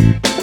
Thank 0.00 0.26
you. 0.26 0.39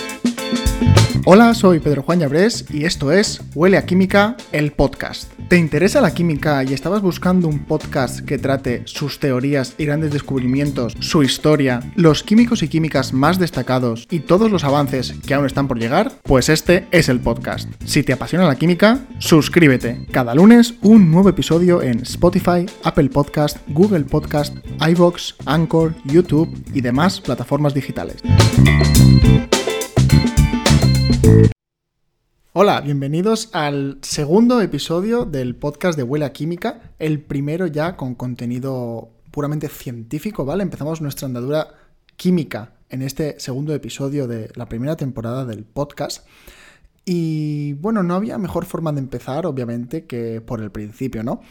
Hola, 1.30 1.54
soy 1.54 1.82
Pedro 1.82 2.04
Juan 2.04 2.22
Llabrés 2.22 2.64
y 2.70 2.86
esto 2.86 3.12
es 3.12 3.42
Huele 3.54 3.76
a 3.76 3.86
Química, 3.86 4.38
el 4.54 4.72
podcast. 4.72 5.30
¿Te 5.50 5.58
interesa 5.58 6.00
la 6.00 6.14
química 6.14 6.64
y 6.64 6.72
estabas 6.72 7.02
buscando 7.02 7.50
un 7.50 7.66
podcast 7.66 8.22
que 8.22 8.38
trate 8.38 8.84
sus 8.86 9.20
teorías 9.20 9.76
y 9.78 9.84
grandes 9.84 10.14
descubrimientos, 10.14 10.96
su 11.02 11.24
historia, 11.24 11.82
los 11.98 12.24
químicos 12.24 12.64
y 12.64 12.70
químicas 12.70 13.12
más 13.12 13.40
destacados 13.40 14.08
y 14.10 14.20
todos 14.20 14.50
los 14.50 14.64
avances 14.64 15.16
que 15.28 15.34
aún 15.34 15.46
están 15.46 15.68
por 15.68 15.80
llegar? 15.80 16.14
Pues 16.24 16.48
este 16.48 16.88
es 16.92 17.10
el 17.10 17.20
podcast. 17.20 17.70
Si 17.84 18.04
te 18.04 18.14
apasiona 18.14 18.48
la 18.48 18.56
química, 18.56 19.02
suscríbete. 19.20 20.06
Cada 20.14 20.34
lunes 20.34 20.76
un 20.82 21.12
nuevo 21.12 21.28
episodio 21.28 21.82
en 21.82 22.04
Spotify, 22.04 22.66
Apple 22.86 23.10
Podcast, 23.10 23.58
Google 23.68 24.06
Podcast, 24.06 24.56
iVoox, 24.80 25.34
Anchor, 25.46 25.94
YouTube 26.06 26.58
y 26.74 26.80
demás 26.80 27.20
plataformas 27.20 27.74
digitales. 27.74 28.24
Hola, 32.54 32.82
bienvenidos 32.82 33.50
al 33.54 34.00
segundo 34.02 34.62
episodio 34.62 35.26
del 35.26 35.56
podcast 35.56 35.96
de 35.96 36.04
Huela 36.04 36.34
Química, 36.34 36.94
el 36.98 37.22
primero 37.22 37.68
ya 37.68 37.96
con 37.96 38.16
contenido 38.16 39.12
puramente 39.30 39.68
científico, 39.70 40.44
¿vale? 40.44 40.64
Empezamos 40.64 41.00
nuestra 41.00 41.28
andadura 41.28 41.68
química 42.16 42.74
en 42.90 43.04
este 43.04 43.40
segundo 43.40 43.76
episodio 43.76 44.28
de 44.28 44.50
la 44.56 44.68
primera 44.68 44.96
temporada 44.96 45.46
del 45.46 45.66
podcast. 45.66 46.26
Y 47.06 47.74
bueno, 47.74 48.02
no 48.02 48.16
había 48.16 48.40
mejor 48.40 48.66
forma 48.66 48.92
de 48.92 49.00
empezar, 49.00 49.46
obviamente, 49.46 50.06
que 50.06 50.42
por 50.42 50.62
el 50.62 50.72
principio, 50.72 51.24
¿no? 51.24 51.42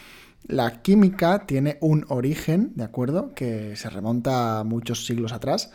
La 0.45 0.81
química 0.81 1.45
tiene 1.45 1.77
un 1.81 2.05
origen, 2.09 2.73
¿de 2.75 2.83
acuerdo? 2.83 3.33
Que 3.33 3.75
se 3.75 3.89
remonta 3.89 4.59
a 4.59 4.63
muchos 4.65 5.05
siglos 5.05 5.31
atrás. 5.31 5.71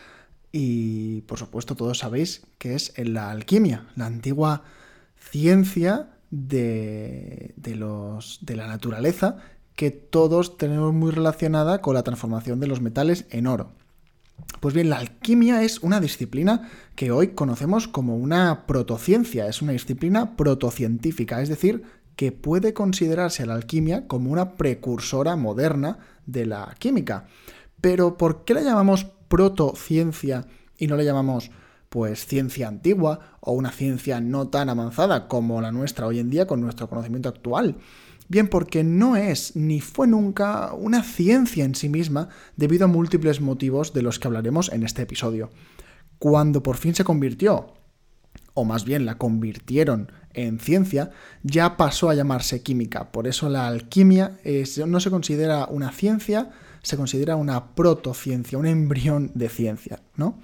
Y 0.52 1.23
por 1.23 1.38
supuesto 1.38 1.74
todos 1.74 1.98
sabéis 1.98 2.42
que 2.59 2.74
es 2.74 2.93
la 2.97 3.30
alquimia, 3.30 3.87
la 3.97 4.06
antigua 4.06 4.62
ciencia 5.19 6.10
de, 6.30 7.54
los, 7.76 8.38
de 8.43 8.57
la 8.57 8.66
naturaleza 8.66 9.38
que 9.74 9.91
todos 9.91 10.59
tenemos 10.59 10.93
muy 10.93 11.10
relacionada 11.10 11.80
con 11.80 11.95
la 11.95 12.02
transformación 12.02 12.60
de 12.60 12.66
los 12.66 12.80
metales 12.80 13.26
en 13.30 13.46
oro. 13.46 13.73
Pues 14.60 14.74
bien, 14.74 14.91
la 14.91 14.99
alquimia 14.99 15.63
es 15.63 15.80
una 15.80 16.01
disciplina 16.01 16.69
que 16.95 17.10
hoy 17.10 17.29
conocemos 17.29 17.88
como 17.88 18.16
una 18.16 18.66
protociencia, 18.66 19.48
es 19.48 19.63
una 19.63 19.73
disciplina 19.73 20.37
protocientífica, 20.37 21.41
es 21.41 21.48
decir, 21.48 21.82
que 22.16 22.32
puede 22.32 22.74
considerarse 22.74 23.43
a 23.43 23.46
la 23.46 23.54
alquimia 23.54 24.07
como 24.07 24.30
una 24.30 24.52
precursora 24.57 25.37
moderna 25.37 25.98
de 26.26 26.46
la 26.46 26.74
química. 26.79 27.26
Pero 27.80 28.16
¿por 28.16 28.45
qué 28.45 28.54
la 28.54 28.60
llamamos 28.60 29.07
protociencia 29.33 30.45
y 30.77 30.88
no 30.88 30.97
le 30.97 31.07
llamamos 31.07 31.51
pues 31.88 32.27
ciencia 32.27 32.69
antigua 32.69 33.38
o 33.41 33.52
una 33.52 33.71
ciencia 33.71 34.21
no 34.21 34.49
tan 34.49 34.69
avanzada 34.69 35.27
como 35.27 35.63
la 35.63 35.73
nuestra 35.73 36.07
hoy 36.07 36.19
en 36.19 36.29
día 36.29 36.47
con 36.47 36.61
nuestro 36.61 36.87
conocimiento 36.87 37.30
actual. 37.30 37.79
Bien, 38.29 38.47
porque 38.47 38.85
no 38.85 39.16
es 39.16 39.57
ni 39.57 39.80
fue 39.80 40.07
nunca 40.07 40.75
una 40.75 41.03
ciencia 41.03 41.65
en 41.65 41.75
sí 41.75 41.88
misma 41.88 42.29
debido 42.59 42.85
a 42.85 42.88
múltiples 42.88 43.41
motivos 43.41 43.95
de 43.95 44.03
los 44.03 44.19
que 44.19 44.29
hablaremos 44.29 44.71
en 44.71 44.83
este 44.83 45.01
episodio. 45.01 45.49
Cuando 46.19 46.63
por 46.63 46.77
fin 46.77 46.95
se 46.95 47.05
convirtió, 47.05 47.73
o 48.53 48.66
más 48.66 48.85
bien 48.85 49.07
la 49.07 49.16
convirtieron 49.16 50.13
en 50.35 50.60
ciencia, 50.60 51.10
ya 51.43 51.79
pasó 51.79 52.10
a 52.10 52.15
llamarse 52.15 52.63
química. 52.63 53.13
Por 53.13 53.27
eso 53.27 53.49
la 53.49 53.66
alquimia 53.66 54.38
no 54.87 55.01
se 55.01 55.10
considera 55.10 55.65
una 55.71 55.91
ciencia, 55.91 56.51
se 56.83 56.97
considera 56.97 57.37
una 57.37 57.75
protociencia, 57.75 58.59
un 58.59 58.66
embrión 58.66 59.30
de 59.35 59.49
ciencia, 59.49 60.01
¿no? 60.16 60.41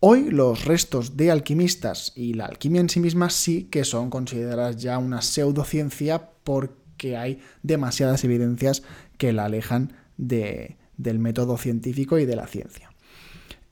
Hoy 0.00 0.30
los 0.30 0.66
restos 0.66 1.16
de 1.16 1.30
alquimistas 1.30 2.12
y 2.14 2.34
la 2.34 2.44
alquimia 2.44 2.80
en 2.80 2.90
sí 2.90 3.00
misma 3.00 3.30
sí 3.30 3.64
que 3.64 3.84
son 3.84 4.10
consideradas 4.10 4.76
ya 4.76 4.98
una 4.98 5.22
pseudociencia 5.22 6.30
porque 6.44 7.16
hay 7.16 7.40
demasiadas 7.62 8.22
evidencias 8.22 8.82
que 9.16 9.32
la 9.32 9.46
alejan 9.46 9.94
de, 10.18 10.76
del 10.96 11.18
método 11.18 11.56
científico 11.56 12.18
y 12.18 12.26
de 12.26 12.36
la 12.36 12.46
ciencia. 12.46 12.90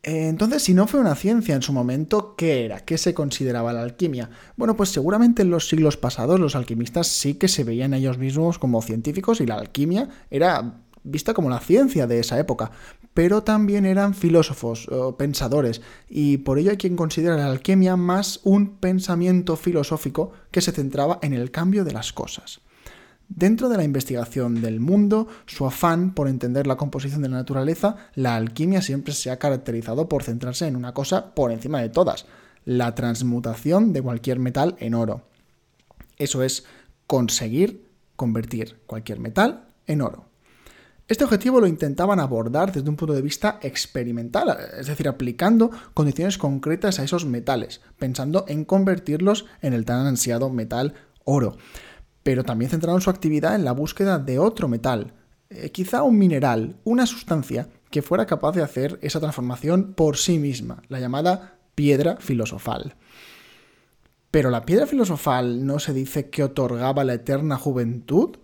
Entonces, 0.07 0.63
si 0.63 0.75
no 0.75 0.87
fue 0.87 1.01
una 1.01 1.15
ciencia 1.15 1.55
en 1.55 1.63
su 1.63 1.73
momento, 1.73 2.35
¿qué 2.37 2.67
era? 2.67 2.81
¿Qué 2.81 2.99
se 2.99 3.15
consideraba 3.15 3.73
la 3.73 3.83
alquimia? 3.83 4.29
Bueno, 4.55 4.77
pues 4.77 4.91
seguramente 4.91 5.41
en 5.41 5.51
los 5.51 5.67
siglos 5.67 5.97
pasados 5.97 6.39
los 6.39 6.55
alquimistas 6.57 7.07
sí 7.07 7.35
que 7.35 7.49
se 7.49 7.65
veían 7.65 7.95
ellos 7.95 8.19
mismos 8.19 8.59
como 8.59 8.83
científicos 8.83 9.41
y 9.41 9.47
la 9.47 9.55
alquimia 9.55 10.11
era 10.31 10.83
vista 11.05 11.35
como 11.35 11.51
la 11.51 11.61
ciencia 11.61 12.07
de 12.07 12.19
esa 12.19 12.39
época, 12.39 12.73
pero 13.13 13.45
también 13.45 13.87
eran 13.87 14.15
filósofos, 14.15 14.89
o 14.89 15.17
pensadores, 15.17 15.83
y 16.09 16.39
por 16.39 16.59
ello 16.59 16.73
hay 16.73 16.77
quien 16.77 16.97
considera 16.97 17.37
la 17.37 17.47
alquimia 17.47 17.97
más 17.97 18.41
un 18.43 18.77
pensamiento 18.79 19.57
filosófico 19.57 20.33
que 20.51 20.61
se 20.61 20.73
centraba 20.73 21.21
en 21.23 21.33
el 21.33 21.51
cambio 21.51 21.85
de 21.85 21.93
las 21.93 22.13
cosas. 22.13 22.61
Dentro 23.29 23.69
de 23.69 23.77
la 23.77 23.85
investigación 23.85 24.61
del 24.61 24.81
mundo, 24.81 25.29
su 25.47 25.65
afán 25.65 26.15
por 26.15 26.29
entender 26.29 26.67
la 26.67 26.77
composición 26.77 27.23
de 27.23 27.29
la 27.29 27.39
naturaleza, 27.39 27.97
la 28.15 28.37
alquimia 28.37 28.83
siempre 28.83 29.15
se 29.15 29.31
ha 29.31 29.39
caracterizado 29.39 30.09
por 30.09 30.23
centrarse 30.23 30.67
en 30.67 30.77
una 30.77 30.93
cosa 30.93 31.35
por 31.35 31.51
encima 31.51 31.81
de 31.81 31.89
todas, 31.89 32.27
la 32.65 32.95
transmutación 32.95 33.93
de 33.93 34.03
cualquier 34.03 34.39
metal 34.39 34.77
en 34.79 34.95
oro. 34.95 35.23
Eso 36.19 36.43
es 36.43 36.65
conseguir 37.07 37.87
convertir 38.17 38.79
cualquier 38.87 39.21
metal 39.21 39.69
en 39.87 40.03
oro. 40.03 40.27
Este 41.07 41.25
objetivo 41.25 41.61
lo 41.61 41.67
intentaban 41.67 42.19
abordar 42.19 42.73
desde 42.73 42.89
un 42.89 42.97
punto 42.97 43.13
de 43.13 43.21
vista 43.21 43.59
experimental, 43.61 44.57
es 44.79 44.87
decir, 44.87 45.07
aplicando 45.07 45.71
condiciones 45.93 46.39
concretas 46.39 46.99
a 46.99 47.05
esos 47.05 47.27
metales, 47.27 47.83
pensando 47.99 48.47
en 48.49 48.65
convertirlos 48.65 49.45
en 49.61 49.75
el 49.75 49.85
tan 49.85 50.07
ansiado 50.07 50.49
metal 50.49 50.95
oro. 51.25 51.59
Pero 52.23 52.43
también 52.43 52.71
centraron 52.71 53.03
su 53.03 53.11
actividad 53.11 53.55
en 53.55 53.67
la 53.67 53.73
búsqueda 53.73 54.19
de 54.19 54.39
otro 54.39 54.67
metal, 54.67 55.13
eh, 55.51 55.71
quizá 55.71 56.03
un 56.03 56.19
mineral, 56.19 56.77
una 56.85 57.05
sustancia 57.05 57.69
que 57.91 58.01
fuera 58.01 58.25
capaz 58.25 58.53
de 58.53 58.63
hacer 58.63 58.99
esa 59.03 59.21
transformación 59.21 59.93
por 59.93 60.17
sí 60.17 60.39
misma, 60.39 60.83
la 60.89 61.01
llamada 61.01 61.59
piedra 61.75 62.17
filosofal. 62.19 62.97
Pero 64.31 64.51
la 64.51 64.65
piedra 64.65 64.87
filosofal 64.87 65.67
no 65.67 65.79
se 65.79 65.93
dice 65.93 66.31
que 66.31 66.43
otorgaba 66.43 67.05
la 67.05 67.15
eterna 67.15 67.57
juventud, 67.57 68.39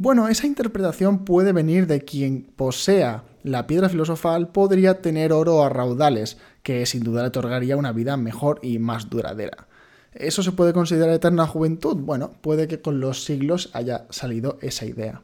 bueno, 0.00 0.28
esa 0.28 0.46
interpretación 0.46 1.26
puede 1.26 1.52
venir 1.52 1.86
de 1.86 2.00
quien 2.00 2.50
posea 2.56 3.24
la 3.42 3.66
piedra 3.66 3.90
filosofal 3.90 4.48
podría 4.48 5.02
tener 5.02 5.30
oro 5.30 5.62
a 5.62 5.68
raudales, 5.68 6.38
que 6.62 6.86
sin 6.86 7.02
duda 7.02 7.20
le 7.20 7.28
otorgaría 7.28 7.76
una 7.76 7.92
vida 7.92 8.16
mejor 8.16 8.60
y 8.62 8.78
más 8.78 9.10
duradera. 9.10 9.66
¿Eso 10.14 10.42
se 10.42 10.52
puede 10.52 10.72
considerar 10.72 11.12
eterna 11.12 11.46
juventud? 11.46 11.98
Bueno, 11.98 12.32
puede 12.40 12.66
que 12.66 12.80
con 12.80 12.98
los 12.98 13.24
siglos 13.24 13.68
haya 13.74 14.06
salido 14.08 14.56
esa 14.62 14.86
idea. 14.86 15.20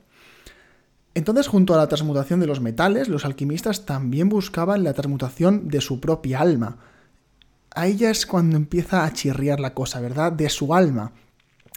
Entonces, 1.15 1.49
junto 1.49 1.73
a 1.73 1.79
la 1.79 1.89
transmutación 1.89 2.41
de 2.41 2.47
los 2.47 2.61
metales, 2.61 3.09
los 3.09 3.25
alquimistas 3.25 3.87
también 3.87 4.29
buscaban 4.29 4.85
la 4.85 4.93
transmutación 4.93 5.69
de 5.69 5.81
su 5.81 6.01
propia 6.01 6.41
alma. 6.41 6.77
Ahí 7.71 7.97
ya 7.97 8.11
es 8.11 8.27
cuando 8.27 8.59
empieza 8.59 9.07
a 9.07 9.13
chirriar 9.15 9.59
la 9.59 9.73
cosa, 9.73 10.03
¿verdad? 10.03 10.33
De 10.33 10.51
su 10.51 10.75
alma. 10.75 11.13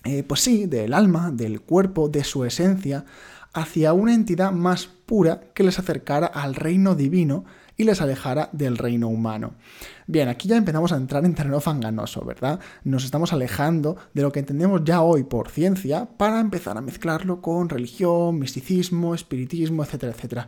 Eh, 0.06 0.24
pues 0.24 0.42
sí, 0.42 0.66
del 0.66 0.94
alma, 0.94 1.32
del 1.32 1.62
cuerpo, 1.62 2.08
de 2.10 2.24
su 2.24 2.46
esencia, 2.46 3.06
hacia 3.54 3.94
una 3.94 4.14
entidad 4.14 4.52
más 4.52 4.88
pura 4.88 5.42
que 5.54 5.64
les 5.64 5.80
acercara 5.80 6.28
al 6.28 6.56
reino 6.56 6.96
divino 6.96 7.46
y 7.76 7.86
les 7.86 8.02
alejara 8.02 8.50
del 8.52 8.78
reino 8.78 9.08
humano. 9.08 9.54
Bien, 10.06 10.28
aquí 10.28 10.48
ya 10.48 10.58
empezamos 10.58 10.92
a 10.92 10.98
entrar 10.98 11.26
en 11.26 11.34
terreno 11.34 11.62
fanganoso, 11.62 12.26
¿verdad? 12.26 12.60
Nos 12.84 13.06
estamos 13.06 13.32
alejando 13.32 13.96
de 14.14 14.22
lo 14.22 14.32
que 14.32 14.40
entendemos 14.40 14.82
ya 14.84 15.02
hoy 15.02 15.24
por 15.24 15.50
ciencia 15.50 16.06
para 16.18 16.42
empezar 16.42 16.78
a 16.78 16.82
mezclarlo 16.82 17.42
con 17.42 17.70
religión, 17.70 18.38
misticismo, 18.38 19.16
espiritismo, 19.16 19.84
etcétera, 19.84 20.12
etcétera. 20.12 20.48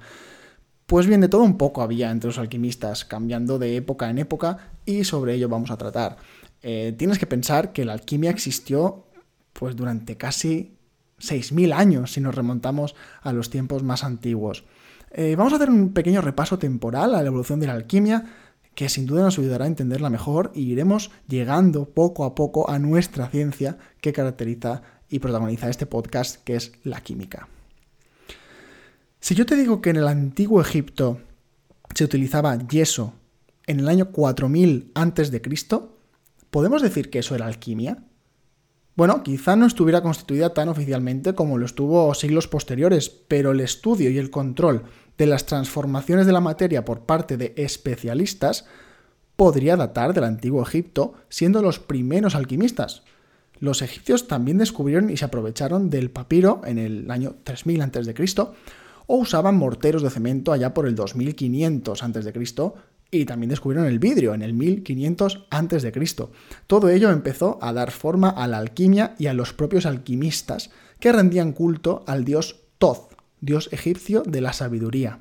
Pues 0.86 1.08
bien, 1.08 1.22
de 1.22 1.30
todo 1.30 1.44
un 1.44 1.58
poco 1.58 1.82
había 1.82 2.12
entre 2.12 2.28
los 2.28 2.38
alquimistas, 2.38 3.06
cambiando 3.06 3.58
de 3.58 3.78
época 3.78 4.10
en 4.10 4.18
época, 4.18 4.74
y 4.86 5.06
sobre 5.06 5.36
ello 5.36 5.48
vamos 5.48 5.72
a 5.72 5.78
tratar. 5.78 6.18
Eh, 6.62 6.94
tienes 6.98 7.18
que 7.18 7.28
pensar 7.28 7.72
que 7.72 7.86
la 7.86 7.94
alquimia 7.94 8.30
existió 8.30 9.06
pues 9.54 9.76
durante 9.76 10.18
casi 10.18 10.78
6.000 11.20 11.74
años 11.74 12.14
si 12.14 12.22
nos 12.22 12.36
remontamos 12.36 12.96
a 13.22 13.34
los 13.34 13.50
tiempos 13.50 13.84
más 13.84 14.04
antiguos. 14.04 14.66
Eh, 15.12 15.36
vamos 15.36 15.54
a 15.54 15.58
hacer 15.58 15.70
un 15.70 15.94
pequeño 15.94 16.22
repaso 16.22 16.58
temporal 16.58 17.16
a 17.16 17.22
la 17.22 17.28
evolución 17.28 17.60
de 17.60 17.68
la 17.68 17.74
alquimia 17.74 18.26
que 18.76 18.90
sin 18.90 19.06
duda 19.06 19.24
nos 19.24 19.38
ayudará 19.38 19.66
a 19.66 19.68
entenderla 19.68 20.10
mejor 20.10 20.52
y 20.56 20.72
iremos 20.72 21.12
llegando 21.28 21.90
poco 21.90 22.24
a 22.24 22.36
poco 22.36 22.70
a 22.70 22.80
nuestra 22.80 23.28
ciencia 23.28 23.78
que 24.00 24.14
caracteriza 24.14 24.82
y 25.10 25.20
protagoniza 25.20 25.70
este 25.70 25.86
podcast 25.86 26.42
que 26.44 26.56
es 26.56 26.72
la 26.84 27.02
química. 27.02 27.48
Si 29.20 29.36
yo 29.36 29.46
te 29.46 29.58
digo 29.58 29.82
que 29.82 29.90
en 29.90 29.98
el 29.98 30.08
antiguo 30.08 30.62
Egipto 30.62 31.20
se 31.94 32.06
utilizaba 32.06 32.58
yeso 32.68 33.14
en 33.68 33.82
el 33.82 33.90
año 33.90 34.12
4000 34.12 34.92
a.C., 34.96 35.42
¿podemos 36.50 36.82
decir 36.82 37.10
que 37.10 37.20
eso 37.20 37.36
era 37.36 37.46
alquimia? 37.46 38.04
Bueno, 38.96 39.24
quizá 39.24 39.56
no 39.56 39.66
estuviera 39.66 40.02
constituida 40.02 40.54
tan 40.54 40.68
oficialmente 40.68 41.34
como 41.34 41.58
lo 41.58 41.66
estuvo 41.66 42.14
siglos 42.14 42.48
posteriores, 42.48 43.10
pero 43.10 43.52
el 43.52 43.62
estudio 43.62 44.10
y 44.10 44.18
el 44.18 44.32
control 44.32 44.84
de 45.18 45.28
las 45.28 45.46
transformaciones 45.46 46.26
de 46.26 46.34
la 46.34 46.42
materia 46.42 46.84
por 46.84 47.02
parte 47.02 47.38
de 47.38 47.54
especialistas 47.56 48.66
podría 49.38 49.78
datar 49.78 50.14
del 50.14 50.26
antiguo 50.26 50.62
Egipto, 50.62 51.14
siendo 51.30 51.62
los 51.62 51.80
primeros 51.80 52.36
alquimistas. 52.36 53.04
Los 53.60 53.82
egipcios 53.82 54.28
también 54.28 54.58
descubrieron 54.58 55.10
y 55.10 55.18
se 55.18 55.26
aprovecharon 55.26 55.90
del 55.90 56.10
papiro 56.10 56.62
en 56.66 56.78
el 56.78 57.10
año 57.10 57.36
3000 57.44 57.82
a.C. 57.82 58.14
o 59.08 59.18
usaban 59.18 59.56
morteros 59.56 60.02
de 60.02 60.10
cemento 60.10 60.52
allá 60.52 60.74
por 60.74 60.86
el 60.86 60.96
2500 60.96 62.04
a.C. 62.04 62.44
y 63.12 63.26
también 63.26 63.50
descubrieron 63.50 63.88
el 63.88 64.00
vidrio 64.00 64.34
en 64.34 64.42
el 64.42 64.54
1500 64.54 65.48
a.C. 65.50 65.92
Todo 66.66 66.90
ello 66.90 67.12
empezó 67.12 67.60
a 67.62 67.74
dar 67.74 67.92
forma 67.92 68.30
a 68.30 68.48
la 68.48 68.58
alquimia 68.58 69.16
y 69.20 69.28
a 69.28 69.34
los 69.34 69.54
propios 69.54 69.86
alquimistas 69.86 70.72
que 71.00 71.12
rendían 71.12 71.52
culto 71.52 72.04
al 72.08 72.24
dios 72.24 72.62
Thoth, 72.78 73.14
dios 73.42 73.70
egipcio 73.74 74.24
de 74.26 74.40
la 74.40 74.54
sabiduría. 74.54 75.20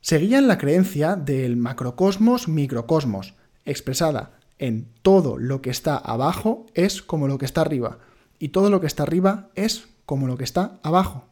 Seguían 0.00 0.46
la 0.46 0.58
creencia 0.58 1.16
del 1.16 1.56
macrocosmos-microcosmos, 1.56 3.34
expresada 3.64 4.38
en 4.58 4.86
todo 5.02 5.38
lo 5.38 5.60
que 5.62 5.70
está 5.70 5.96
abajo 5.96 6.66
es 6.74 7.02
como 7.02 7.26
lo 7.26 7.38
que 7.38 7.44
está 7.44 7.60
arriba, 7.62 7.98
y 8.38 8.48
todo 8.48 8.70
lo 8.70 8.80
que 8.80 8.86
está 8.86 9.02
arriba 9.02 9.48
es 9.56 9.88
como 10.06 10.26
lo 10.28 10.36
que 10.36 10.44
está 10.44 10.78
abajo. 10.82 11.24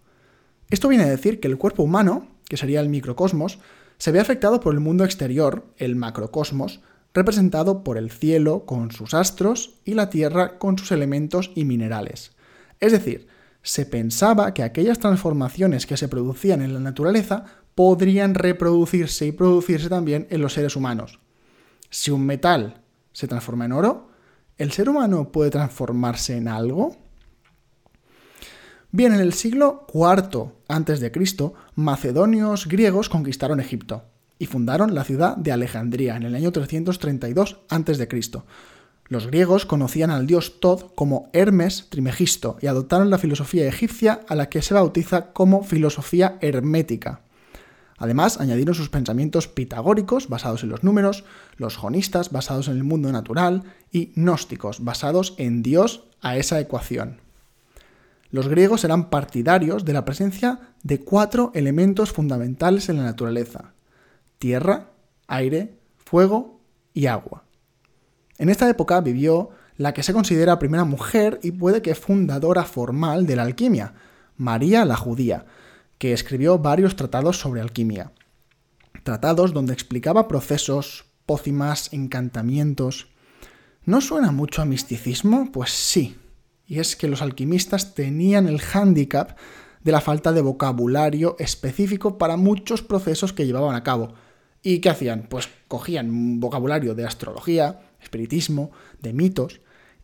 Esto 0.71 0.89
viene 0.89 1.05
a 1.05 1.09
decir 1.09 1.41
que 1.41 1.49
el 1.49 1.59
cuerpo 1.59 1.83
humano, 1.83 2.29
que 2.49 2.57
sería 2.57 2.81
el 2.81 2.89
microcosmos, 2.89 3.59
se 4.01 4.13
ve 4.13 4.19
afectado 4.19 4.61
por 4.61 4.73
el 4.73 4.81
mundo 4.81 5.05
exterior, 5.05 5.67
el 5.77 5.95
macrocosmos, 5.95 6.81
representado 7.13 7.85
por 7.85 7.99
el 7.99 8.11
cielo 8.11 8.65
con 8.65 8.93
sus 8.93 9.13
astros 9.13 9.75
y 9.85 9.93
la 9.93 10.09
tierra 10.09 10.59
con 10.59 10.79
sus 10.79 10.91
elementos 10.91 11.51
y 11.55 11.67
minerales. 11.67 12.33
Es 12.81 12.93
decir, 12.93 13.27
se 13.63 13.85
pensaba 13.85 14.55
que 14.55 14.63
aquellas 14.63 15.01
transformaciones 15.01 15.85
que 15.85 15.99
se 15.99 16.09
producían 16.09 16.63
en 16.63 16.73
la 16.73 16.81
naturaleza 16.81 17.45
podrían 17.75 18.35
reproducirse 18.35 19.27
y 19.27 19.33
producirse 19.33 19.91
también 19.91 20.27
en 20.31 20.41
los 20.41 20.55
seres 20.55 20.77
humanos. 20.77 21.21
Si 21.91 22.11
un 22.11 22.25
metal 22.25 22.81
se 23.13 23.29
transforma 23.29 23.67
en 23.67 23.73
oro, 23.73 24.09
¿el 24.57 24.73
ser 24.73 24.89
humano 24.89 25.31
puede 25.31 25.51
transformarse 25.51 26.39
en 26.39 26.49
algo? 26.49 26.97
Bien, 28.93 29.15
en 29.15 29.21
el 29.21 29.35
siglo 29.35 29.87
IV 29.95 30.51
a.C., 30.67 31.13
macedonios 31.77 32.67
griegos 32.67 33.09
conquistaron 33.09 33.61
Egipto 33.61 34.03
y 34.37 34.47
fundaron 34.47 34.97
la 34.97 35.05
ciudad 35.05 35.37
de 35.37 35.53
Alejandría 35.53 36.17
en 36.17 36.25
el 36.25 36.35
año 36.35 36.51
332 36.51 37.61
a.C. 37.69 38.09
Los 39.07 39.29
griegos 39.29 39.65
conocían 39.65 40.11
al 40.11 40.27
dios 40.27 40.59
Tod 40.59 40.93
como 40.97 41.31
Hermes 41.33 41.87
Trimegisto 41.89 42.57
y 42.61 42.67
adoptaron 42.67 43.11
la 43.11 43.19
filosofía 43.19 43.69
egipcia 43.69 44.23
a 44.29 44.35
la 44.35 44.49
que 44.49 44.61
se 44.61 44.75
bautiza 44.75 45.33
como 45.33 45.63
filosofía 45.63 46.39
hermética. 46.41 47.21
Además, 47.97 48.41
añadieron 48.41 48.75
sus 48.75 48.89
pensamientos 48.89 49.47
pitagóricos 49.47 50.29
basados 50.29 50.65
en 50.65 50.71
los 50.71 50.83
números, 50.83 51.23
los 51.59 51.77
jonistas 51.77 52.33
basados 52.33 52.67
en 52.67 52.77
el 52.77 52.83
mundo 52.83 53.13
natural 53.13 53.63
y 53.93 54.13
gnósticos 54.17 54.83
basados 54.83 55.35
en 55.37 55.63
Dios 55.63 56.09
a 56.23 56.37
esa 56.37 56.59
ecuación. 56.59 57.30
Los 58.31 58.49
griegos 58.49 58.85
eran 58.85 59.11
partidarios 59.11 59.85
de 59.85 59.93
la 59.93 60.05
presencia 60.05 60.61
de 60.83 61.01
cuatro 61.01 61.51
elementos 61.55 62.13
fundamentales 62.13 62.89
en 62.89 62.99
la 62.99 63.05
naturaleza, 63.05 63.75
tierra, 64.39 64.91
aire, 65.27 65.79
fuego 65.97 66.61
y 66.95 67.07
agua. 67.07 67.45
En 68.39 68.49
esta 68.49 68.69
época 68.69 69.01
vivió 69.01 69.51
la 69.77 69.95
que 69.95 70.03
se 70.03 70.13
considera 70.13 70.59
primera 70.59 70.85
mujer 70.85 71.41
y 71.43 71.53
puede 71.53 71.83
que 71.83 71.95
fundadora 71.95 72.65
formal 72.65 73.27
de 73.27 73.37
la 73.37 73.43
alquimia, 73.43 73.95
María 74.37 74.85
la 74.85 74.97
Judía, 74.97 75.47
que 75.99 76.13
escribió 76.13 76.59
varios 76.59 76.97
tratados 76.97 77.39
sobre 77.39 77.61
alquimia. 77.61 78.13
Tratados 79.03 79.53
donde 79.53 79.73
explicaba 79.73 80.29
procesos, 80.29 81.07
pócimas, 81.27 81.93
encantamientos. 81.93 83.09
¿No 83.85 84.01
suena 84.01 84.33
mucho 84.33 84.63
a 84.63 84.67
misticismo? 84.67 85.51
Pues 85.53 85.71
sí. 85.71 86.20
Y 86.71 86.79
es 86.79 86.95
que 86.95 87.09
los 87.09 87.21
alquimistas 87.21 87.97
tenían 87.97 88.47
el 88.47 88.61
hándicap 88.61 89.37
de 89.83 89.91
la 89.91 90.01
falta 90.01 90.31
de 90.31 90.41
vocabulario 90.41 91.35
específico 91.41 92.17
para 92.17 92.37
muchos 92.37 92.81
procesos 92.81 93.33
que 93.33 93.45
llevaban 93.45 93.75
a 93.75 93.83
cabo. 93.83 94.15
¿Y 94.63 94.79
qué 94.79 94.89
hacían? 94.89 95.27
Pues 95.29 95.49
cogían 95.67 96.39
vocabulario 96.39 96.95
de 96.95 97.05
astrología, 97.05 97.81
espiritismo, 98.01 98.71
de 99.03 99.13
mitos, 99.13 99.63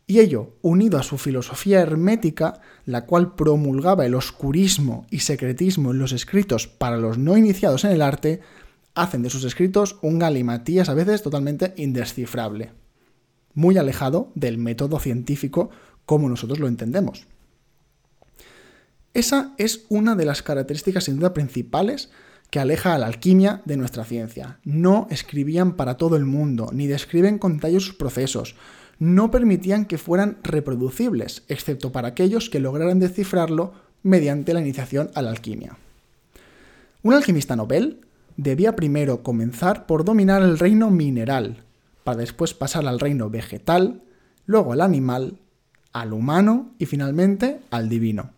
y 0.09 0.19
ello, 0.19 0.57
unido 0.61 0.99
a 0.99 1.05
su 1.05 1.19
filosofía 1.19 1.79
hermética, 1.79 2.61
la 2.85 3.07
cual 3.07 3.37
promulgaba 3.37 4.05
el 4.05 4.17
oscurismo 4.17 5.07
y 5.09 5.21
secretismo 5.21 5.93
en 5.93 6.01
los 6.01 6.11
escritos 6.11 6.67
para 6.67 6.97
los 6.97 7.17
no 7.17 7.37
iniciados 7.37 7.85
en 7.85 7.93
el 7.93 8.03
arte, 8.03 8.41
hacen 8.97 9.23
de 9.23 9.31
sus 9.31 9.45
escritos 9.45 9.99
un 10.03 10.19
galimatías 10.19 10.89
a 10.89 10.95
veces 10.95 11.23
totalmente 11.23 11.75
indescifrable, 11.77 12.73
muy 13.55 13.79
alejado 13.79 14.33
del 14.35 14.59
método 14.59 14.99
científico 14.99 15.71
como 16.07 16.29
nosotros 16.29 16.59
lo 16.59 16.69
entendemos. 16.69 17.27
Esa 19.13 19.55
es 19.59 19.85
una 19.89 20.15
de 20.15 20.25
las 20.25 20.43
características 20.43 21.05
sin 21.05 21.17
duda 21.17 21.35
principales 21.35 22.11
que 22.51 22.61
aleja 22.61 22.95
a 22.95 22.99
la 22.99 23.07
alquimia 23.07 23.63
de 23.65 23.77
nuestra 23.77 24.05
ciencia. 24.05 24.59
No 24.65 25.09
escribían 25.11 25.75
para 25.75 25.97
todo 25.97 26.17
el 26.17 26.25
mundo, 26.25 26.71
ni 26.73 26.87
describen 26.87 27.39
con 27.39 27.55
detalle 27.55 27.81
sus 27.81 27.95
procesos. 27.95 28.55
No 28.99 29.31
permitían 29.31 29.87
que 29.87 29.99
fueran 29.99 30.39
reproducibles, 30.43 31.43
excepto 31.49 31.93
para 31.93 32.09
aquellos 32.09 32.49
que 32.49 32.61
lograran 32.61 33.01
descifrarlo 33.01 33.73
mediante 34.03 34.55
la 34.55 34.61
iniciación 34.61 35.11
a 35.15 35.23
la 35.23 35.31
alquimia. 35.31 35.77
Un 37.03 37.15
alquimista 37.15 37.57
Nobel 37.57 38.01
debía 38.37 38.77
primero 38.77 39.23
comenzar 39.23 39.87
por 39.87 40.05
dominar 40.05 40.43
el 40.43 40.59
reino 40.59 40.91
mineral, 40.91 41.65
para 42.05 42.19
después 42.19 42.55
pasar 42.55 42.87
al 42.87 43.01
reino 43.01 43.31
vegetal, 43.31 44.03
luego 44.45 44.73
al 44.73 44.81
animal, 44.81 45.39
al 45.97 46.13
humano 46.13 46.75
y 46.79 46.85
finalmente 46.85 47.61
al 47.71 47.89
divino. 47.89 48.31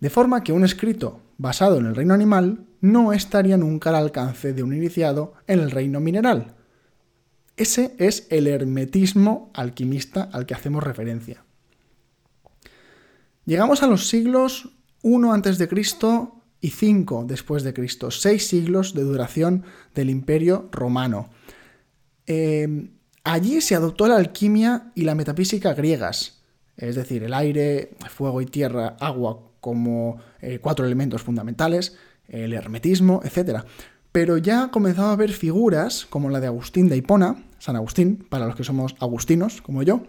De 0.00 0.10
forma 0.10 0.42
que 0.42 0.52
un 0.52 0.64
escrito 0.64 1.20
basado 1.38 1.78
en 1.78 1.86
el 1.86 1.94
reino 1.94 2.12
animal 2.12 2.64
no 2.80 3.12
estaría 3.12 3.56
nunca 3.56 3.90
al 3.90 3.96
alcance 3.96 4.52
de 4.52 4.64
un 4.64 4.74
iniciado 4.74 5.34
en 5.46 5.60
el 5.60 5.70
reino 5.70 6.00
mineral. 6.00 6.54
Ese 7.56 7.94
es 7.98 8.26
el 8.30 8.48
hermetismo 8.48 9.50
alquimista 9.54 10.28
al 10.32 10.44
que 10.44 10.54
hacemos 10.54 10.82
referencia. 10.82 11.44
Llegamos 13.44 13.84
a 13.84 13.86
los 13.86 14.08
siglos 14.08 14.70
I 15.04 15.14
a.C. 15.14 15.68
y 16.60 16.70
5 16.70 17.24
después 17.28 17.62
de 17.62 17.74
Cristo, 17.74 18.10
seis 18.10 18.48
siglos 18.48 18.92
de 18.92 19.02
duración 19.02 19.62
del 19.94 20.10
Imperio 20.10 20.68
Romano. 20.72 21.30
Eh, 22.26 22.90
allí 23.22 23.60
se 23.60 23.76
adoptó 23.76 24.08
la 24.08 24.16
alquimia 24.16 24.90
y 24.96 25.02
la 25.02 25.14
metafísica 25.14 25.74
griegas, 25.74 26.35
es 26.76 26.94
decir, 26.94 27.22
el 27.24 27.34
aire, 27.34 27.90
fuego 28.08 28.40
y 28.40 28.46
tierra, 28.46 28.96
agua 29.00 29.40
como 29.60 30.18
eh, 30.40 30.58
cuatro 30.60 30.86
elementos 30.86 31.22
fundamentales, 31.22 31.96
el 32.28 32.52
hermetismo, 32.52 33.20
etc. 33.24 33.64
Pero 34.12 34.36
ya 34.36 34.70
comenzaba 34.70 35.10
a 35.10 35.12
haber 35.12 35.32
figuras 35.32 36.06
como 36.06 36.30
la 36.30 36.40
de 36.40 36.46
Agustín 36.46 36.88
de 36.88 36.96
Hipona, 36.96 37.44
San 37.58 37.76
Agustín, 37.76 38.26
para 38.28 38.46
los 38.46 38.56
que 38.56 38.64
somos 38.64 38.94
agustinos, 39.00 39.62
como 39.62 39.82
yo, 39.82 40.02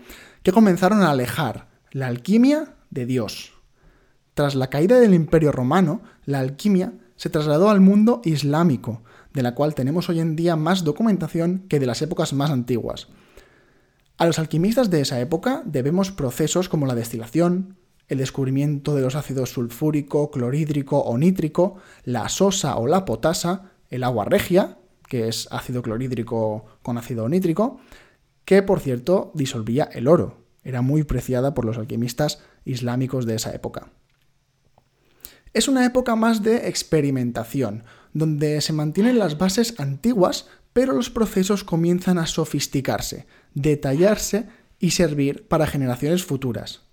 que 0.43 0.51
comenzaron 0.51 1.01
a 1.01 1.11
alejar 1.11 1.67
la 1.91 2.07
alquimia 2.07 2.75
de 2.89 3.05
Dios. 3.05 3.53
Tras 4.33 4.55
la 4.55 4.69
caída 4.69 4.99
del 4.99 5.13
Imperio 5.13 5.51
Romano, 5.51 6.01
la 6.25 6.39
alquimia 6.39 6.93
se 7.15 7.29
trasladó 7.29 7.69
al 7.69 7.81
mundo 7.81 8.21
islámico, 8.23 9.01
de 9.33 9.43
la 9.43 9.55
cual 9.55 9.75
tenemos 9.75 10.09
hoy 10.09 10.19
en 10.19 10.35
día 10.35 10.55
más 10.55 10.83
documentación 10.83 11.65
que 11.67 11.79
de 11.79 11.87
las 11.87 12.01
épocas 12.01 12.33
más 12.33 12.51
antiguas. 12.51 13.07
A 14.17 14.25
los 14.25 14.39
alquimistas 14.39 14.89
de 14.89 15.01
esa 15.01 15.19
época 15.19 15.61
debemos 15.65 16.11
procesos 16.11 16.69
como 16.69 16.87
la 16.87 16.95
destilación, 16.95 17.77
el 18.07 18.17
descubrimiento 18.17 18.95
de 18.95 19.03
los 19.03 19.15
ácidos 19.15 19.51
sulfúrico, 19.51 20.31
clorhídrico 20.31 20.99
o 20.99 21.17
nítrico, 21.19 21.75
la 22.03 22.27
sosa 22.27 22.77
o 22.77 22.87
la 22.87 23.05
potasa, 23.05 23.73
el 23.89 24.03
agua 24.03 24.25
regia, 24.25 24.79
que 25.07 25.27
es 25.27 25.47
ácido 25.51 25.83
clorhídrico 25.83 26.65
con 26.81 26.97
ácido 26.97 27.29
nítrico, 27.29 27.79
que 28.43 28.63
por 28.63 28.79
cierto 28.79 29.31
disolvía 29.35 29.83
el 29.83 30.07
oro. 30.07 30.41
Era 30.63 30.81
muy 30.81 31.03
preciada 31.03 31.53
por 31.53 31.65
los 31.65 31.77
alquimistas 31.77 32.41
islámicos 32.65 33.27
de 33.27 33.35
esa 33.35 33.53
época. 33.53 33.91
Es 35.53 35.67
una 35.67 35.85
época 35.85 36.15
más 36.15 36.41
de 36.41 36.67
experimentación, 36.67 37.83
donde 38.13 38.61
se 38.61 38.73
mantienen 38.73 39.19
las 39.19 39.37
bases 39.37 39.79
antiguas, 39.79 40.47
pero 40.77 40.93
los 40.93 41.09
procesos 41.09 41.63
comienzan 41.63 42.19
a 42.19 42.27
sofisticarse, 42.27 43.25
detallarse 43.55 44.47
y 44.77 44.91
servir 44.91 45.47
para 45.47 45.65
generaciones 45.65 46.23
futuras. 46.23 46.83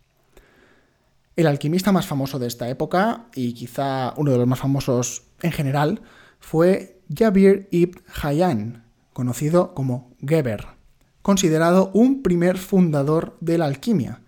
El 1.37 1.47
alquimista 1.47 1.93
más 1.93 2.07
famoso 2.07 2.39
de 2.39 2.47
esta 2.47 2.67
época, 2.71 3.27
y 3.35 3.53
quizá 3.53 4.15
uno 4.17 4.31
de 4.31 4.39
los 4.39 4.47
más 4.47 4.59
famosos 4.59 5.25
en 5.43 5.53
general, 5.53 6.01
fue 6.41 7.03
Jabir 7.15 7.69
ibn 7.73 8.01
Hayyan, 8.23 8.87
conocido 9.13 9.75
como 9.75 10.17
Geber, 10.27 10.65
considerado 11.21 11.91
un 11.93 12.23
primer 12.23 12.57
fundador 12.57 13.37
de 13.43 13.59
la 13.59 13.67
alquimia. 13.67 14.23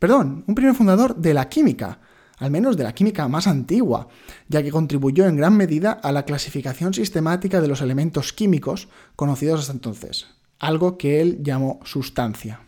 Perdón, 0.00 0.42
un 0.48 0.56
primer 0.56 0.74
fundador 0.74 1.14
de 1.14 1.34
la 1.34 1.48
química, 1.48 2.00
al 2.42 2.50
menos 2.50 2.76
de 2.76 2.82
la 2.82 2.92
química 2.92 3.28
más 3.28 3.46
antigua, 3.46 4.08
ya 4.48 4.64
que 4.64 4.72
contribuyó 4.72 5.26
en 5.26 5.36
gran 5.36 5.56
medida 5.56 5.92
a 5.92 6.10
la 6.10 6.24
clasificación 6.24 6.92
sistemática 6.92 7.60
de 7.60 7.68
los 7.68 7.80
elementos 7.80 8.32
químicos 8.32 8.88
conocidos 9.14 9.60
hasta 9.60 9.72
entonces, 9.72 10.26
algo 10.58 10.98
que 10.98 11.20
él 11.20 11.38
llamó 11.44 11.78
sustancia. 11.84 12.60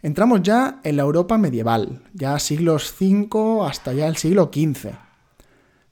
Entramos 0.00 0.40
ya 0.42 0.80
en 0.84 0.96
la 0.96 1.02
Europa 1.02 1.36
medieval, 1.36 2.02
ya 2.14 2.38
siglos 2.38 2.94
V 2.98 3.66
hasta 3.66 3.92
ya 3.92 4.06
el 4.06 4.16
siglo 4.16 4.50
XV. 4.50 4.92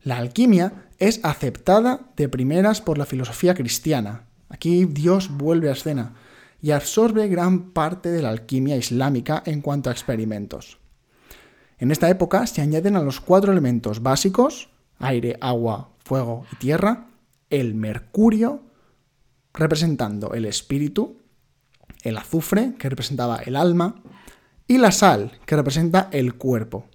La 0.05 0.17
alquimia 0.17 0.87
es 0.99 1.21
aceptada 1.23 2.01
de 2.17 2.31
primeras 2.31 2.81
por 2.81 2.97
la 2.97 3.05
filosofía 3.05 3.55
cristiana. 3.55 4.25
Aquí 4.49 4.87
Dios 4.87 5.31
vuelve 5.37 5.69
a 5.69 5.73
escena 5.73 6.15
y 6.63 6.71
absorbe 6.71 7.29
gran 7.29 7.73
parte 7.73 8.11
de 8.11 8.23
la 8.23 8.31
alquimia 8.31 8.77
islámica 8.77 9.43
en 9.45 9.61
cuanto 9.61 9.91
a 9.91 9.93
experimentos. 9.93 10.82
En 11.83 11.91
esta 11.91 12.09
época 12.09 12.47
se 12.47 12.63
añaden 12.63 12.95
a 12.95 13.03
los 13.03 13.21
cuatro 13.21 13.51
elementos 13.51 14.05
básicos, 14.05 14.69
aire, 15.01 15.37
agua, 15.41 15.89
fuego 15.99 16.47
y 16.53 16.55
tierra, 16.55 17.09
el 17.51 17.75
mercurio, 17.75 18.61
representando 19.53 20.33
el 20.33 20.45
espíritu, 20.45 21.17
el 22.05 22.19
azufre, 22.19 22.75
que 22.79 22.89
representaba 22.89 23.39
el 23.39 23.57
alma, 23.57 24.01
y 24.69 24.79
la 24.79 24.93
sal, 24.93 25.33
que 25.45 25.57
representa 25.57 26.09
el 26.13 26.35
cuerpo. 26.35 26.87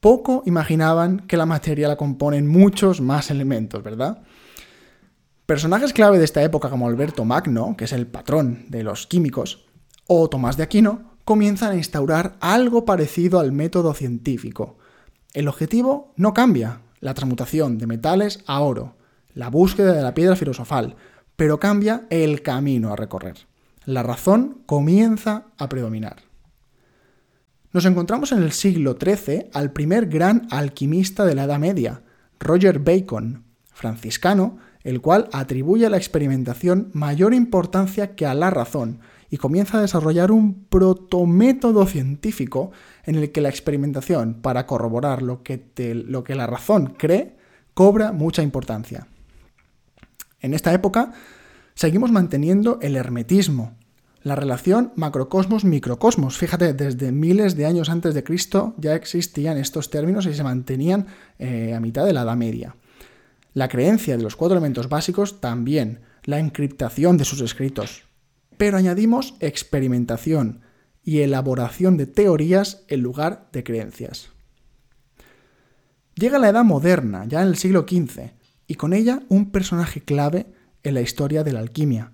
Poco 0.00 0.42
imaginaban 0.46 1.26
que 1.26 1.36
la 1.36 1.44
materia 1.44 1.88
la 1.88 1.98
componen 1.98 2.48
muchos 2.48 3.02
más 3.02 3.30
elementos, 3.30 3.82
¿verdad? 3.82 4.22
Personajes 5.44 5.92
clave 5.92 6.16
de 6.16 6.24
esta 6.24 6.42
época 6.42 6.70
como 6.70 6.88
Alberto 6.88 7.26
Magno, 7.26 7.76
que 7.76 7.84
es 7.84 7.92
el 7.92 8.06
patrón 8.06 8.64
de 8.70 8.82
los 8.82 9.06
químicos, 9.06 9.66
o 10.06 10.30
Tomás 10.30 10.56
de 10.56 10.62
Aquino, 10.62 11.17
comienzan 11.28 11.72
a 11.72 11.76
instaurar 11.76 12.38
algo 12.40 12.86
parecido 12.86 13.38
al 13.38 13.52
método 13.52 13.92
científico. 13.92 14.78
El 15.34 15.46
objetivo 15.46 16.14
no 16.16 16.32
cambia, 16.32 16.80
la 17.00 17.12
transmutación 17.12 17.76
de 17.76 17.86
metales 17.86 18.42
a 18.46 18.60
oro, 18.60 18.96
la 19.34 19.50
búsqueda 19.50 19.92
de 19.92 20.00
la 20.00 20.14
piedra 20.14 20.36
filosofal, 20.36 20.96
pero 21.36 21.60
cambia 21.60 22.06
el 22.08 22.40
camino 22.40 22.90
a 22.90 22.96
recorrer. 22.96 23.46
La 23.84 24.02
razón 24.02 24.62
comienza 24.64 25.48
a 25.58 25.68
predominar. 25.68 26.22
Nos 27.74 27.84
encontramos 27.84 28.32
en 28.32 28.42
el 28.42 28.52
siglo 28.52 28.96
XIII 28.98 29.50
al 29.52 29.70
primer 29.74 30.06
gran 30.06 30.48
alquimista 30.50 31.26
de 31.26 31.34
la 31.34 31.44
Edad 31.44 31.58
Media, 31.58 32.04
Roger 32.40 32.78
Bacon, 32.78 33.44
franciscano, 33.70 34.56
el 34.82 35.02
cual 35.02 35.28
atribuye 35.34 35.84
a 35.84 35.90
la 35.90 35.98
experimentación 35.98 36.88
mayor 36.94 37.34
importancia 37.34 38.14
que 38.14 38.24
a 38.24 38.32
la 38.32 38.48
razón, 38.48 39.00
y 39.30 39.36
comienza 39.36 39.78
a 39.78 39.82
desarrollar 39.82 40.32
un 40.32 40.64
protométodo 40.64 41.86
científico 41.86 42.70
en 43.04 43.16
el 43.16 43.30
que 43.30 43.40
la 43.40 43.48
experimentación 43.48 44.34
para 44.34 44.66
corroborar 44.66 45.22
lo 45.22 45.42
que, 45.42 45.62
lo 46.06 46.24
que 46.24 46.34
la 46.34 46.46
razón 46.46 46.94
cree 46.98 47.36
cobra 47.74 48.12
mucha 48.12 48.42
importancia. 48.42 49.06
En 50.40 50.54
esta 50.54 50.72
época 50.72 51.12
seguimos 51.74 52.10
manteniendo 52.10 52.78
el 52.80 52.96
hermetismo, 52.96 53.76
la 54.22 54.34
relación 54.34 54.92
macrocosmos-microcosmos. 54.96 56.38
Fíjate, 56.38 56.74
desde 56.74 57.12
miles 57.12 57.56
de 57.56 57.66
años 57.66 57.88
antes 57.88 58.14
de 58.14 58.24
Cristo 58.24 58.74
ya 58.78 58.94
existían 58.94 59.58
estos 59.58 59.90
términos 59.90 60.26
y 60.26 60.34
se 60.34 60.42
mantenían 60.42 61.06
eh, 61.38 61.74
a 61.74 61.80
mitad 61.80 62.04
de 62.04 62.12
la 62.12 62.22
Edad 62.22 62.36
Media. 62.36 62.76
La 63.54 63.68
creencia 63.68 64.16
de 64.16 64.22
los 64.22 64.36
cuatro 64.36 64.56
elementos 64.56 64.88
básicos 64.88 65.40
también, 65.40 66.00
la 66.24 66.38
encriptación 66.38 67.16
de 67.16 67.24
sus 67.24 67.40
escritos, 67.40 68.07
pero 68.58 68.76
añadimos 68.76 69.34
experimentación 69.40 70.60
y 71.02 71.20
elaboración 71.20 71.96
de 71.96 72.06
teorías 72.06 72.84
en 72.88 73.00
lugar 73.00 73.48
de 73.52 73.64
creencias. 73.64 74.30
Llega 76.14 76.38
la 76.38 76.48
Edad 76.48 76.64
Moderna, 76.64 77.24
ya 77.26 77.42
en 77.42 77.48
el 77.48 77.56
siglo 77.56 77.86
XV, 77.88 78.32
y 78.66 78.74
con 78.74 78.92
ella 78.92 79.22
un 79.28 79.50
personaje 79.50 80.02
clave 80.02 80.52
en 80.82 80.94
la 80.94 81.00
historia 81.00 81.44
de 81.44 81.52
la 81.52 81.60
alquimia. 81.60 82.12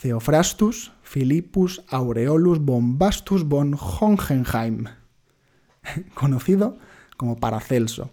Theophrastus 0.00 0.92
Philippus 1.02 1.84
Aureolus 1.88 2.58
Bombastus 2.58 3.44
von 3.44 3.74
Hohenheim, 3.74 4.86
conocido 6.14 6.78
como 7.16 7.36
Paracelso. 7.36 8.10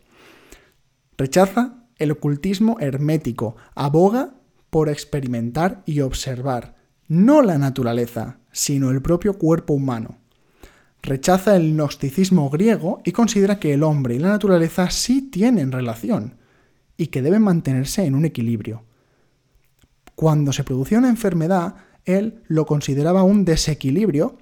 Rechaza 1.17 1.85
el 1.97 2.11
ocultismo 2.11 2.77
hermético, 2.79 3.55
aboga 3.75 4.35
por 4.69 4.89
experimentar 4.89 5.83
y 5.85 6.01
observar, 6.01 6.80
no 7.11 7.41
la 7.41 7.57
naturaleza, 7.57 8.37
sino 8.53 8.89
el 8.89 9.01
propio 9.01 9.37
cuerpo 9.37 9.73
humano. 9.73 10.19
Rechaza 11.01 11.57
el 11.57 11.73
gnosticismo 11.73 12.49
griego 12.49 13.01
y 13.03 13.11
considera 13.11 13.59
que 13.59 13.73
el 13.73 13.83
hombre 13.83 14.15
y 14.15 14.19
la 14.19 14.29
naturaleza 14.29 14.89
sí 14.91 15.23
tienen 15.29 15.73
relación 15.73 16.37
y 16.95 17.07
que 17.07 17.21
deben 17.21 17.41
mantenerse 17.41 18.05
en 18.05 18.15
un 18.15 18.23
equilibrio. 18.23 18.85
Cuando 20.15 20.53
se 20.53 20.63
producía 20.63 20.99
una 20.99 21.09
enfermedad, 21.09 21.75
él 22.05 22.43
lo 22.47 22.65
consideraba 22.65 23.23
un 23.23 23.43
desequilibrio 23.43 24.37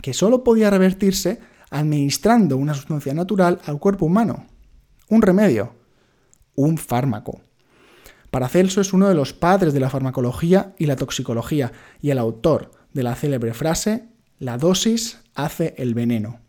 que 0.00 0.14
solo 0.14 0.44
podía 0.44 0.70
revertirse 0.70 1.40
administrando 1.70 2.56
una 2.56 2.74
sustancia 2.74 3.14
natural 3.14 3.60
al 3.66 3.80
cuerpo 3.80 4.06
humano. 4.06 4.46
Un 5.08 5.22
remedio, 5.22 5.74
un 6.54 6.78
fármaco. 6.78 7.40
Paracelso 8.36 8.82
es 8.82 8.92
uno 8.92 9.08
de 9.08 9.14
los 9.14 9.32
padres 9.32 9.72
de 9.72 9.80
la 9.80 9.88
farmacología 9.88 10.74
y 10.76 10.84
la 10.84 10.96
toxicología 10.96 11.72
y 12.02 12.10
el 12.10 12.18
autor 12.18 12.70
de 12.92 13.02
la 13.02 13.14
célebre 13.14 13.54
frase 13.54 14.10
La 14.38 14.58
dosis 14.58 15.20
hace 15.34 15.74
el 15.78 15.94
veneno. 15.94 16.40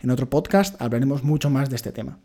En 0.00 0.10
otro 0.10 0.28
podcast 0.28 0.82
hablaremos 0.82 1.22
mucho 1.22 1.48
más 1.48 1.70
de 1.70 1.76
este 1.76 1.92
tema. 1.92 2.18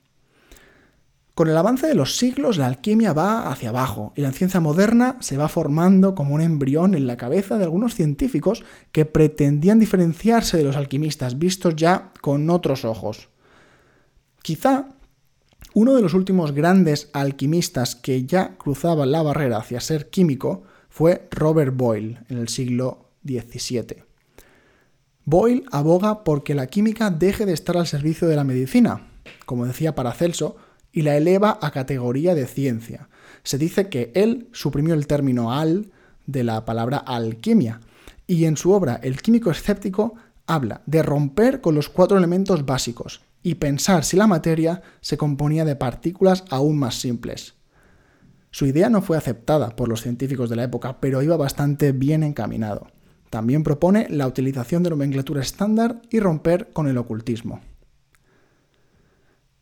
Con 1.35 1.47
el 1.47 1.55
avance 1.57 1.85
de 1.85 1.93
los 1.93 2.17
siglos, 2.17 2.57
la 2.57 2.65
alquimia 2.65 3.13
va 3.13 3.51
hacia 3.51 3.69
abajo 3.69 4.13
y 4.15 4.21
la 4.21 4.31
ciencia 4.31 4.59
moderna 4.59 5.17
se 5.19 5.37
va 5.37 5.47
formando 5.47 6.15
como 6.15 6.33
un 6.33 6.41
embrión 6.41 6.95
en 6.95 7.05
la 7.05 7.17
cabeza 7.17 7.59
de 7.59 7.65
algunos 7.65 7.93
científicos 7.93 8.63
que 8.91 9.05
pretendían 9.05 9.77
diferenciarse 9.77 10.57
de 10.57 10.63
los 10.63 10.75
alquimistas 10.75 11.37
vistos 11.37 11.75
ya 11.75 12.13
con 12.19 12.49
otros 12.49 12.83
ojos. 12.83 13.29
Quizá 14.41 14.87
uno 15.73 15.95
de 15.95 16.01
los 16.01 16.13
últimos 16.13 16.51
grandes 16.51 17.09
alquimistas 17.13 17.95
que 17.95 18.25
ya 18.25 18.57
cruzaba 18.57 19.05
la 19.05 19.21
barrera 19.21 19.57
hacia 19.57 19.79
ser 19.79 20.09
químico 20.09 20.63
fue 20.89 21.27
Robert 21.31 21.75
Boyle 21.75 22.19
en 22.27 22.37
el 22.37 22.49
siglo 22.49 23.09
XVII. 23.25 24.03
Boyle 25.23 25.63
aboga 25.71 26.23
porque 26.23 26.55
la 26.55 26.67
química 26.67 27.09
deje 27.09 27.45
de 27.45 27.53
estar 27.53 27.77
al 27.77 27.87
servicio 27.87 28.27
de 28.27 28.35
la 28.35 28.43
medicina, 28.43 29.07
como 29.45 29.65
decía 29.65 29.95
Paracelso, 29.95 30.57
y 30.91 31.03
la 31.03 31.15
eleva 31.15 31.57
a 31.61 31.71
categoría 31.71 32.35
de 32.35 32.47
ciencia. 32.47 33.07
Se 33.43 33.57
dice 33.57 33.87
que 33.87 34.11
él 34.13 34.49
suprimió 34.51 34.93
el 34.93 35.07
término 35.07 35.53
al 35.53 35.91
de 36.25 36.43
la 36.43 36.65
palabra 36.65 36.97
alquimia, 36.97 37.79
y 38.27 38.45
en 38.45 38.57
su 38.57 38.71
obra 38.71 38.99
El 39.01 39.21
químico 39.21 39.51
escéptico 39.51 40.15
habla 40.47 40.81
de 40.85 41.01
romper 41.03 41.61
con 41.61 41.75
los 41.75 41.89
cuatro 41.89 42.17
elementos 42.17 42.65
básicos, 42.65 43.21
y 43.43 43.55
pensar 43.55 44.03
si 44.03 44.17
la 44.17 44.27
materia 44.27 44.81
se 45.01 45.17
componía 45.17 45.65
de 45.65 45.75
partículas 45.75 46.43
aún 46.49 46.77
más 46.77 46.95
simples. 46.95 47.55
Su 48.51 48.65
idea 48.65 48.89
no 48.89 49.01
fue 49.01 49.17
aceptada 49.17 49.75
por 49.75 49.87
los 49.87 50.01
científicos 50.01 50.49
de 50.49 50.57
la 50.57 50.63
época, 50.63 50.99
pero 50.99 51.21
iba 51.21 51.37
bastante 51.37 51.93
bien 51.93 52.21
encaminado. 52.23 52.87
También 53.29 53.63
propone 53.63 54.07
la 54.09 54.27
utilización 54.27 54.83
de 54.83 54.89
nomenclatura 54.89 55.41
estándar 55.41 56.01
y 56.09 56.19
romper 56.19 56.71
con 56.73 56.87
el 56.87 56.97
ocultismo. 56.97 57.61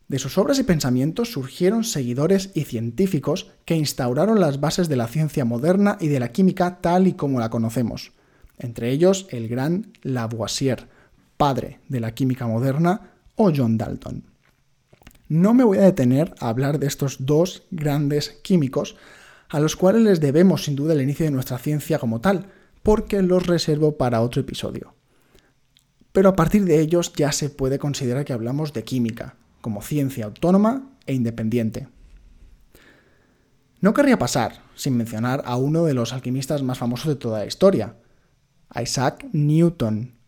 De 0.08 0.18
sus 0.18 0.38
obras 0.38 0.58
y 0.58 0.64
pensamientos 0.64 1.30
surgieron 1.30 1.84
seguidores 1.84 2.50
y 2.54 2.64
científicos 2.64 3.52
que 3.64 3.76
instauraron 3.76 4.40
las 4.40 4.58
bases 4.58 4.88
de 4.88 4.96
la 4.96 5.06
ciencia 5.06 5.44
moderna 5.44 5.98
y 6.00 6.08
de 6.08 6.18
la 6.18 6.32
química 6.32 6.80
tal 6.80 7.06
y 7.06 7.12
como 7.12 7.38
la 7.38 7.48
conocemos, 7.48 8.10
entre 8.58 8.90
ellos 8.90 9.28
el 9.30 9.46
gran 9.46 9.92
Lavoisier, 10.02 10.88
padre 11.36 11.78
de 11.88 12.00
la 12.00 12.12
química 12.12 12.48
moderna, 12.48 13.12
o 13.42 13.50
John 13.56 13.78
Dalton. 13.78 14.24
No 15.28 15.54
me 15.54 15.64
voy 15.64 15.78
a 15.78 15.82
detener 15.82 16.34
a 16.40 16.50
hablar 16.50 16.78
de 16.78 16.86
estos 16.86 17.24
dos 17.24 17.62
grandes 17.70 18.38
químicos, 18.42 18.96
a 19.48 19.60
los 19.60 19.76
cuales 19.76 20.02
les 20.02 20.20
debemos 20.20 20.64
sin 20.64 20.76
duda 20.76 20.92
el 20.92 21.00
inicio 21.00 21.24
de 21.24 21.30
nuestra 21.30 21.56
ciencia 21.56 21.98
como 21.98 22.20
tal, 22.20 22.52
porque 22.82 23.22
los 23.22 23.46
reservo 23.46 23.96
para 23.96 24.20
otro 24.20 24.42
episodio. 24.42 24.94
Pero 26.12 26.28
a 26.28 26.36
partir 26.36 26.66
de 26.66 26.80
ellos 26.80 27.14
ya 27.16 27.32
se 27.32 27.48
puede 27.48 27.78
considerar 27.78 28.26
que 28.26 28.34
hablamos 28.34 28.74
de 28.74 28.84
química, 28.84 29.36
como 29.62 29.80
ciencia 29.80 30.26
autónoma 30.26 30.90
e 31.06 31.14
independiente. 31.14 31.88
No 33.80 33.94
querría 33.94 34.18
pasar 34.18 34.60
sin 34.74 34.98
mencionar 34.98 35.42
a 35.46 35.56
uno 35.56 35.84
de 35.86 35.94
los 35.94 36.12
alquimistas 36.12 36.62
más 36.62 36.76
famosos 36.76 37.08
de 37.08 37.16
toda 37.16 37.38
la 37.38 37.46
historia, 37.46 37.96
Isaac 38.74 39.26
Newton, 39.32 40.19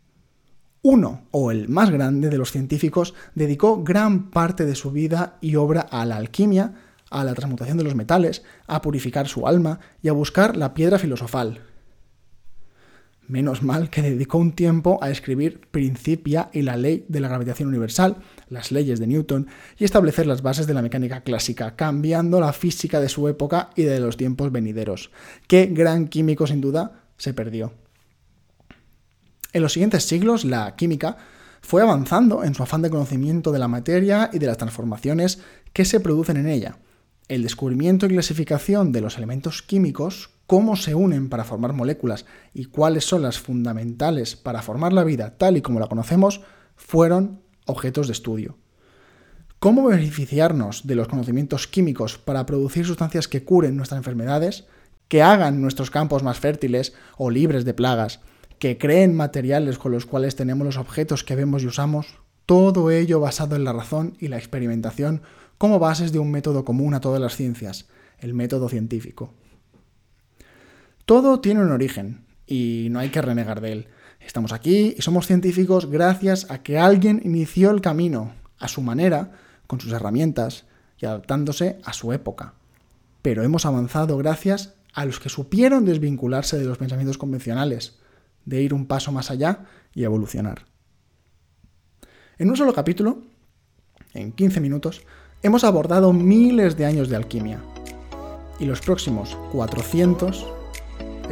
uno, 0.82 1.22
o 1.30 1.52
el 1.52 1.68
más 1.68 1.90
grande 1.90 2.28
de 2.28 2.38
los 2.38 2.50
científicos, 2.50 3.14
dedicó 3.36 3.84
gran 3.84 4.30
parte 4.30 4.66
de 4.66 4.74
su 4.74 4.90
vida 4.90 5.38
y 5.40 5.54
obra 5.54 5.82
a 5.82 6.04
la 6.04 6.16
alquimia, 6.16 6.74
a 7.08 7.24
la 7.24 7.34
transmutación 7.34 7.78
de 7.78 7.84
los 7.84 7.94
metales, 7.94 8.42
a 8.66 8.82
purificar 8.82 9.28
su 9.28 9.46
alma 9.46 9.78
y 10.02 10.08
a 10.08 10.12
buscar 10.12 10.56
la 10.56 10.74
piedra 10.74 10.98
filosofal. 10.98 11.60
Menos 13.28 13.62
mal 13.62 13.90
que 13.90 14.02
dedicó 14.02 14.38
un 14.38 14.52
tiempo 14.52 14.98
a 15.00 15.08
escribir 15.08 15.60
Principia 15.70 16.50
y 16.52 16.62
la 16.62 16.76
ley 16.76 17.06
de 17.08 17.20
la 17.20 17.28
gravitación 17.28 17.68
universal, 17.68 18.16
las 18.48 18.72
leyes 18.72 18.98
de 18.98 19.06
Newton, 19.06 19.46
y 19.78 19.84
establecer 19.84 20.26
las 20.26 20.42
bases 20.42 20.66
de 20.66 20.74
la 20.74 20.82
mecánica 20.82 21.20
clásica, 21.20 21.76
cambiando 21.76 22.40
la 22.40 22.52
física 22.52 23.00
de 23.00 23.08
su 23.08 23.28
época 23.28 23.70
y 23.76 23.84
de 23.84 24.00
los 24.00 24.16
tiempos 24.16 24.50
venideros. 24.50 25.12
Qué 25.46 25.66
gran 25.66 26.08
químico 26.08 26.48
sin 26.48 26.60
duda 26.60 27.04
se 27.16 27.32
perdió. 27.32 27.81
En 29.52 29.62
los 29.62 29.74
siguientes 29.74 30.04
siglos, 30.04 30.44
la 30.44 30.76
química 30.76 31.16
fue 31.60 31.82
avanzando 31.82 32.42
en 32.42 32.54
su 32.54 32.62
afán 32.62 32.82
de 32.82 32.90
conocimiento 32.90 33.52
de 33.52 33.58
la 33.58 33.68
materia 33.68 34.30
y 34.32 34.38
de 34.38 34.46
las 34.46 34.58
transformaciones 34.58 35.40
que 35.72 35.84
se 35.84 36.00
producen 36.00 36.36
en 36.36 36.48
ella. 36.48 36.78
El 37.28 37.42
descubrimiento 37.42 38.06
y 38.06 38.10
clasificación 38.10 38.92
de 38.92 39.00
los 39.00 39.16
elementos 39.16 39.62
químicos 39.62 40.30
cómo 40.46 40.76
se 40.76 40.94
unen 40.94 41.28
para 41.28 41.44
formar 41.44 41.72
moléculas 41.72 42.26
y 42.52 42.66
cuáles 42.66 43.04
son 43.04 43.22
las 43.22 43.38
fundamentales 43.38 44.36
para 44.36 44.60
formar 44.60 44.92
la 44.92 45.04
vida 45.04 45.38
tal 45.38 45.56
y 45.56 45.62
como 45.62 45.80
la 45.80 45.86
conocemos, 45.86 46.42
fueron 46.76 47.40
objetos 47.64 48.06
de 48.06 48.12
estudio. 48.12 48.58
¿Cómo 49.58 49.84
beneficiarnos 49.84 50.86
de 50.86 50.96
los 50.96 51.08
conocimientos 51.08 51.66
químicos 51.66 52.18
para 52.18 52.44
producir 52.44 52.84
sustancias 52.84 53.28
que 53.28 53.44
curen 53.44 53.76
nuestras 53.76 53.98
enfermedades, 53.98 54.66
que 55.08 55.22
hagan 55.22 55.62
nuestros 55.62 55.90
campos 55.90 56.22
más 56.22 56.40
fértiles 56.40 56.92
o 57.16 57.30
libres 57.30 57.64
de 57.64 57.72
plagas, 57.72 58.20
que 58.62 58.78
creen 58.78 59.12
materiales 59.16 59.76
con 59.76 59.90
los 59.90 60.06
cuales 60.06 60.36
tenemos 60.36 60.64
los 60.64 60.76
objetos 60.76 61.24
que 61.24 61.34
vemos 61.34 61.64
y 61.64 61.66
usamos? 61.66 62.20
Todo 62.46 62.92
ello 62.92 63.18
basado 63.18 63.56
en 63.56 63.64
la 63.64 63.72
razón 63.72 64.16
y 64.20 64.28
la 64.28 64.38
experimentación 64.38 65.22
como 65.58 65.80
bases 65.80 66.12
de 66.12 66.20
un 66.20 66.30
método 66.30 66.64
común 66.64 66.94
a 66.94 67.00
todas 67.00 67.20
las 67.20 67.34
ciencias, 67.34 67.88
el 68.20 68.34
método 68.34 68.68
científico. 68.68 69.34
Todo 71.06 71.40
tiene 71.40 71.60
un 71.60 71.72
origen 71.72 72.24
y 72.46 72.86
no 72.92 73.00
hay 73.00 73.08
que 73.08 73.20
renegar 73.20 73.60
de 73.60 73.72
él. 73.72 73.88
Estamos 74.20 74.52
aquí 74.52 74.94
y 74.96 75.02
somos 75.02 75.26
científicos 75.26 75.90
gracias 75.90 76.48
a 76.48 76.62
que 76.62 76.78
alguien 76.78 77.20
inició 77.24 77.72
el 77.72 77.80
camino 77.80 78.30
a 78.60 78.68
su 78.68 78.80
manera, 78.80 79.32
con 79.66 79.80
sus 79.80 79.90
herramientas 79.90 80.66
y 81.00 81.06
adaptándose 81.06 81.80
a 81.82 81.92
su 81.92 82.12
época. 82.12 82.54
Pero 83.22 83.42
hemos 83.42 83.66
avanzado 83.66 84.16
gracias 84.18 84.74
a 84.94 85.04
los 85.04 85.18
que 85.18 85.30
supieron 85.30 85.84
desvincularse 85.84 86.60
de 86.60 86.64
los 86.64 86.78
pensamientos 86.78 87.18
convencionales, 87.18 87.98
de 88.44 88.62
ir 88.62 88.74
un 88.74 88.86
paso 88.86 89.12
más 89.12 89.30
allá 89.30 89.64
y 89.94 90.04
evolucionar. 90.04 90.66
En 92.38 92.50
un 92.50 92.56
solo 92.56 92.72
capítulo, 92.72 93.22
en 94.14 94.32
15 94.32 94.60
minutos, 94.60 95.02
hemos 95.42 95.64
abordado 95.64 96.12
miles 96.12 96.76
de 96.76 96.86
años 96.86 97.08
de 97.08 97.16
alquimia. 97.16 97.60
Y 98.58 98.66
los 98.66 98.80
próximos 98.80 99.36
400 99.52 100.46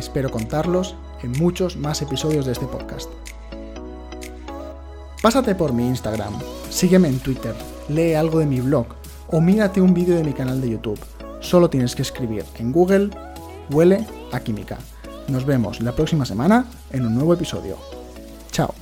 Espero 0.01 0.31
contarlos 0.31 0.97
en 1.23 1.33
muchos 1.33 1.77
más 1.77 2.01
episodios 2.01 2.47
de 2.47 2.53
este 2.53 2.67
podcast. 2.67 3.11
Pásate 5.23 5.55
por 5.55 5.75
mi 5.75 5.87
Instagram, 5.87 6.33
sígueme 6.71 7.09
en 7.09 7.19
Twitter, 7.19 7.55
lee 7.89 8.15
algo 8.15 8.39
de 8.39 8.47
mi 8.47 8.61
blog 8.61 8.87
o 9.29 9.41
mírate 9.41 9.81
un 9.81 9.93
vídeo 9.93 10.17
de 10.17 10.25
mi 10.25 10.33
canal 10.33 10.61
de 10.63 10.71
YouTube. 10.71 10.99
Solo 11.41 11.69
tienes 11.69 11.95
que 11.95 12.03
escribir 12.03 12.45
en 12.59 12.73
Google 12.73 13.11
Huele 13.71 14.07
a 14.33 14.41
Química. 14.41 14.79
Nos 15.29 15.45
vemos 15.45 15.81
la 15.81 15.93
próxima 15.93 16.25
semana 16.25 16.67
en 16.91 17.07
un 17.07 17.15
nuevo 17.15 17.35
episodio. 17.35 17.77
Chao. 18.51 18.75